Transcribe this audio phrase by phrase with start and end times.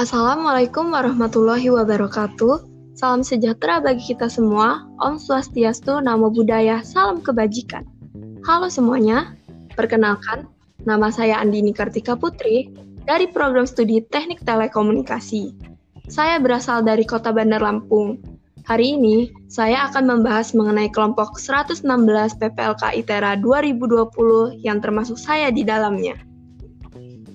[0.00, 2.64] Assalamualaikum warahmatullahi wabarakatuh.
[2.96, 4.88] Salam sejahtera bagi kita semua.
[4.96, 7.84] Om Swastiastu, Namo Buddhaya, Salam Kebajikan.
[8.48, 9.36] Halo semuanya,
[9.76, 10.48] perkenalkan,
[10.88, 12.72] nama saya Andini Kartika Putri
[13.04, 15.52] dari program studi Teknik Telekomunikasi.
[16.08, 18.24] Saya berasal dari Kota Bandar Lampung.
[18.64, 21.84] Hari ini, saya akan membahas mengenai kelompok 116
[22.40, 26.16] PPLK ITERA 2020 yang termasuk saya di dalamnya.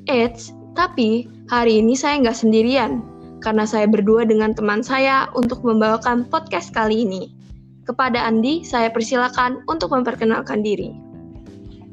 [0.10, 3.06] Eits, tapi hari ini saya nggak sendirian,
[3.38, 7.30] karena saya berdua dengan teman saya untuk membawakan podcast kali ini.
[7.86, 10.90] Kepada Andi, saya persilakan untuk memperkenalkan diri.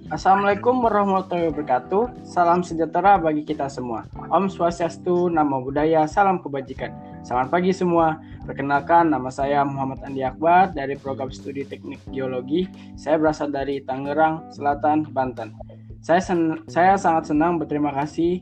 [0.09, 2.25] Assalamualaikum warahmatullahi wabarakatuh.
[2.25, 4.05] Salam sejahtera bagi kita semua.
[4.29, 6.93] Om Swastiastu, Namo Buddhaya, Salam Kebajikan.
[7.25, 8.21] Selamat pagi semua.
[8.45, 12.69] Perkenalkan, nama saya Muhammad Andi Akbar dari program studi teknik geologi.
[12.97, 15.53] Saya berasal dari Tangerang, Selatan, Banten.
[16.01, 16.21] Saya,
[16.69, 18.41] saya sangat senang berterima kasih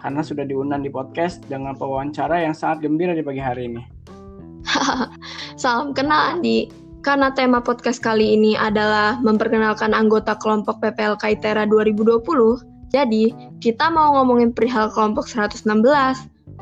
[0.00, 3.82] karena sudah diundang di podcast dengan pewawancara yang sangat gembira di pagi hari ini.
[5.60, 6.72] Salam kenal Andi.
[7.00, 12.20] Karena tema podcast kali ini adalah memperkenalkan anggota kelompok PPLK ITERA 2020,
[12.92, 13.32] jadi
[13.64, 15.64] kita mau ngomongin perihal kelompok 116.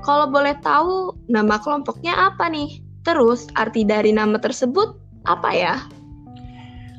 [0.07, 2.79] Kalau boleh tahu, nama kelompoknya apa nih?
[3.03, 4.95] Terus, arti dari nama tersebut
[5.27, 5.75] apa ya?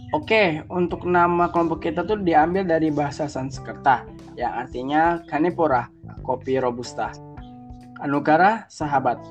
[0.09, 5.85] Oke, untuk nama kelompok kita tuh diambil dari bahasa Sanskerta, yang artinya Kanepora,
[6.25, 7.13] kopi robusta.
[8.01, 9.21] Anugara sahabat.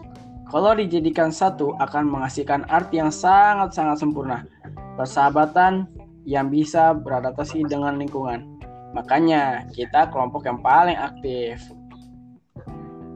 [0.47, 4.47] Kalau dijadikan satu akan menghasilkan arti yang sangat-sangat sempurna.
[4.95, 5.91] Persahabatan
[6.23, 8.47] yang bisa beradaptasi dengan lingkungan.
[8.95, 11.59] Makanya kita kelompok yang paling aktif.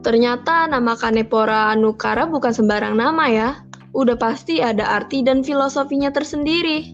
[0.03, 3.49] Ternyata nama Kanepora Anukara bukan sembarang nama ya.
[3.95, 6.92] Udah pasti ada arti dan filosofinya tersendiri.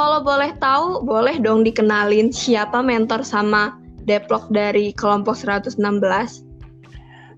[0.00, 3.76] Kalau boleh tahu, boleh dong dikenalin siapa mentor sama
[4.08, 5.76] deplok dari kelompok 116?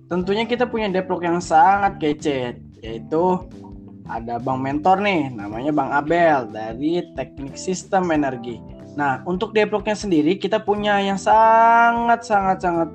[0.07, 3.43] Tentunya kita punya deplok yang sangat kece, yaitu
[4.07, 8.63] ada Bang Mentor nih, namanya Bang Abel dari Teknik Sistem Energi.
[8.95, 12.95] Nah, untuk deploknya sendiri kita punya yang sangat sangat sangat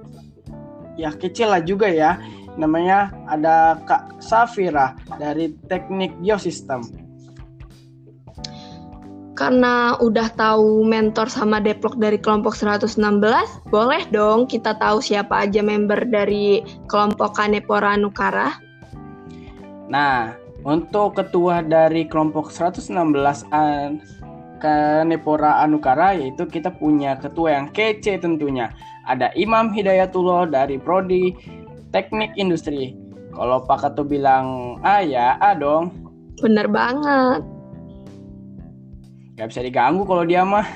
[0.96, 2.16] ya kecil lah juga ya.
[2.56, 7.07] Namanya ada Kak Safira dari Teknik Biosistem
[9.38, 12.98] karena udah tahu mentor sama deplok dari kelompok 116,
[13.70, 18.58] boleh dong kita tahu siapa aja member dari kelompok Kanepora Nukara?
[19.88, 20.34] Nah,
[20.66, 22.92] untuk ketua dari kelompok 116
[23.54, 24.02] an
[24.58, 28.74] Kanepora Anukara yaitu kita punya ketua yang kece tentunya.
[29.06, 31.32] Ada Imam Hidayatullah dari Prodi
[31.94, 32.98] Teknik Industri.
[33.38, 35.94] Kalau Pak Kato bilang A ya A dong.
[36.42, 37.57] Bener banget.
[39.38, 40.66] Gak bisa diganggu kalau dia mah.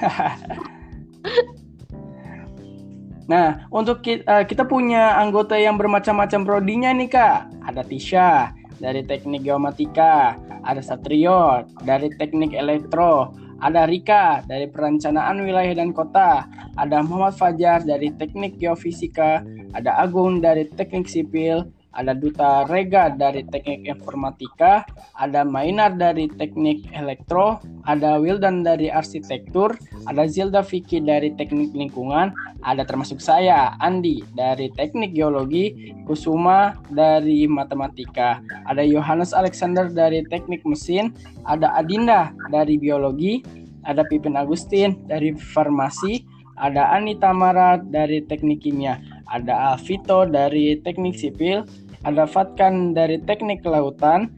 [3.31, 7.49] nah, untuk kita, eh, kita punya anggota yang bermacam-macam prodinya nih kak.
[7.65, 15.73] Ada Tisha dari teknik geomatika, ada Satrio dari teknik elektro, ada Rika dari perencanaan wilayah
[15.77, 16.45] dan kota,
[16.77, 19.41] ada Muhammad Fajar dari teknik geofisika,
[19.73, 24.87] ada Agung dari teknik sipil, ada Duta Rega dari Teknik Informatika,
[25.19, 29.75] ada Mainar dari Teknik Elektro, ada Wildan dari Arsitektur,
[30.07, 32.31] ada Zilda Vicky dari Teknik Lingkungan,
[32.63, 40.63] ada termasuk saya, Andi dari Teknik Geologi, Kusuma dari Matematika, ada Yohanes Alexander dari Teknik
[40.63, 41.11] Mesin,
[41.43, 43.43] ada Adinda dari Biologi,
[43.83, 46.23] ada Pipin Agustin dari Farmasi,
[46.61, 51.65] ada Anita Mara dari Teknik Kimia, ada Alvito dari Teknik Sipil,
[52.03, 54.29] ada Fatkan dari Teknik Kelautan,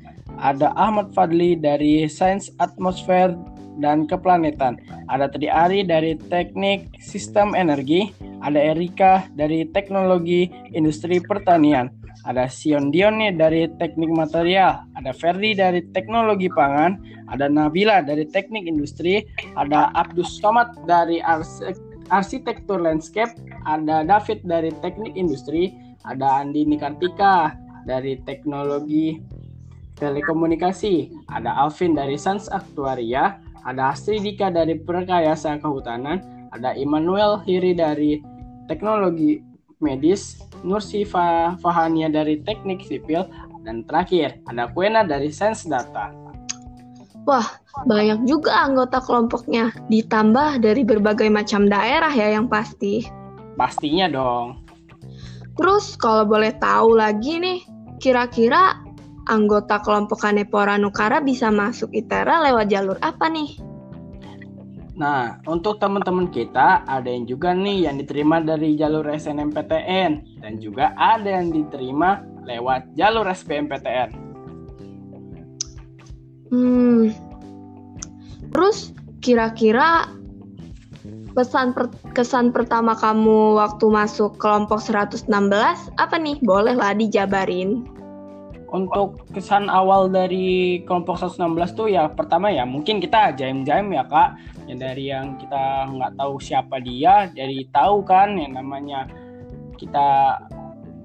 [0.41, 3.31] ada Ahmad Fadli dari Sains Atmosfer
[3.79, 4.77] dan Keplanetan,
[5.09, 8.13] ada Tri Ari dari Teknik Sistem Energi,
[8.45, 11.89] ada Erika dari Teknologi Industri Pertanian,
[12.27, 16.99] ada Sion Dione dari Teknik Material, ada Ferdi dari Teknologi Pangan,
[17.33, 19.25] ada Nabila dari Teknik Industri,
[19.57, 21.23] ada Abdus Somad dari
[22.11, 23.31] arsitektur landscape,
[23.65, 25.71] ada David dari teknik industri,
[26.03, 29.19] ada Andi Nikartika dari teknologi
[29.99, 38.19] telekomunikasi, ada Alvin dari Sans Aktuaria, ada Astridika dari Perkayasa Kehutanan, ada Immanuel Hiri dari
[38.67, 39.39] teknologi
[39.79, 43.27] medis, Nursifa Fahania dari teknik sipil,
[43.63, 46.11] dan terakhir ada Kuena dari Sains Data.
[47.23, 47.47] Wah,
[47.87, 53.07] banyak juga anggota kelompoknya, ditambah dari berbagai macam daerah ya yang pasti.
[53.55, 54.59] Pastinya dong.
[55.55, 57.63] Terus kalau boleh tahu lagi nih,
[58.03, 58.83] kira-kira
[59.31, 63.55] anggota kelompok Kanepora Nukara bisa masuk ITERA lewat jalur apa nih?
[64.99, 70.91] Nah, untuk teman-teman kita ada yang juga nih yang diterima dari jalur SNMPTN dan juga
[70.99, 74.09] ada yang diterima lewat jalur SBMPTN.
[76.53, 77.09] Hmm.
[78.53, 80.11] Terus kira-kira
[81.33, 85.27] pesan per kesan pertama kamu waktu masuk kelompok 116
[85.97, 86.37] apa nih?
[86.45, 87.89] Bolehlah dijabarin.
[88.73, 94.37] Untuk kesan awal dari kelompok 116 tuh ya pertama ya mungkin kita jaim-jaim ya kak.
[94.65, 99.05] Ya dari yang kita nggak tahu siapa dia dari tahu kan yang namanya
[99.77, 100.39] kita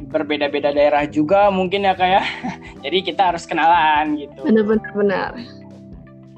[0.08, 2.22] berbeda-beda daerah juga mungkin ya kak ya.
[2.84, 4.48] Jadi kita harus kenalan gitu.
[4.48, 5.32] Benar-benar benar.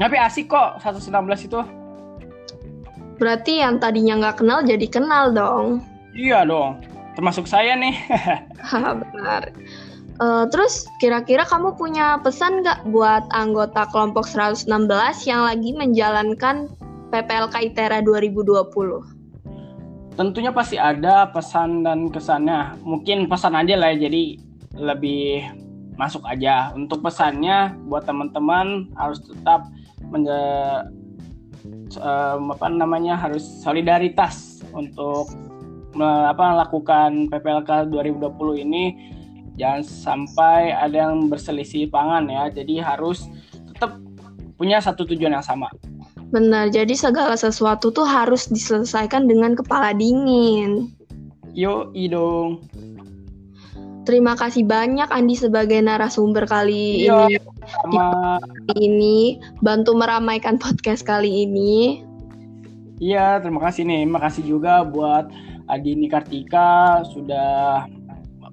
[0.01, 1.61] Tapi asik kok 116 itu
[3.21, 5.85] berarti yang tadinya nggak kenal jadi kenal dong
[6.17, 6.81] iya dong
[7.15, 7.95] termasuk saya nih
[9.05, 9.53] benar
[10.21, 14.69] Uh, terus kira-kira kamu punya pesan nggak buat anggota kelompok 116
[15.25, 16.69] yang lagi menjalankan
[17.09, 18.61] PPLK ITERA 2020?
[20.21, 22.77] Tentunya pasti ada pesan dan kesannya.
[22.85, 24.37] Mungkin pesan aja lah ya, jadi
[24.77, 25.49] lebih
[25.97, 26.69] masuk aja.
[26.77, 29.73] Untuk pesannya buat teman-teman harus tetap
[30.13, 30.37] menja
[32.01, 35.31] um, apa namanya harus solidaritas untuk
[35.99, 38.85] apa melakukan PPLK 2020 ini.
[39.59, 42.49] Jangan sampai ada yang berselisih pangan ya.
[42.49, 43.29] Jadi harus
[43.75, 44.01] tetap
[44.57, 45.69] punya satu tujuan yang sama.
[46.31, 50.95] Benar jadi segala sesuatu tuh harus diselesaikan dengan kepala dingin.
[51.51, 52.63] Yo idong
[54.09, 57.37] Terima kasih banyak Andi sebagai narasumber kali Yo, ini.
[57.71, 58.39] Sama.
[58.75, 62.03] Ini bantu meramaikan podcast kali ini.
[63.01, 64.05] Iya, terima kasih nih.
[64.05, 65.31] Terima kasih juga buat
[65.71, 67.87] Adi Nikartika sudah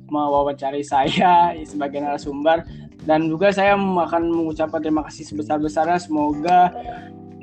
[0.08, 2.64] mewawancari saya sebagai narasumber
[3.04, 6.72] dan juga saya akan mengucapkan terima kasih sebesar-besarnya semoga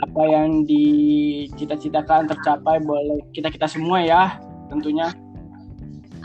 [0.04, 4.22] apa yang dicita-citakan tercapai boleh kita-kita semua ya
[4.68, 5.12] tentunya.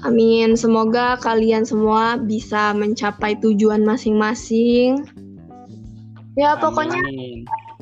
[0.08, 0.56] Amin.
[0.56, 5.04] Semoga kalian semua bisa mencapai tujuan masing-masing.
[6.38, 6.62] Ya, Amin.
[6.62, 7.02] pokoknya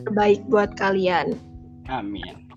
[0.03, 1.35] terbaik buat kalian.
[1.87, 2.47] Amin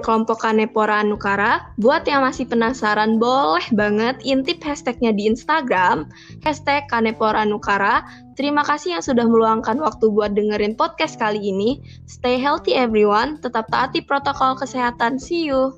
[0.00, 1.70] kelompok Kanepora Anukara.
[1.78, 6.08] Buat yang masih penasaran, boleh banget intip hashtagnya di Instagram,
[6.42, 8.02] hashtag Kanepora Anukara.
[8.34, 11.78] Terima kasih yang sudah meluangkan waktu buat dengerin podcast kali ini.
[12.08, 15.20] Stay healthy everyone, tetap taati protokol kesehatan.
[15.20, 15.76] See you.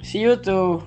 [0.00, 0.86] See you too.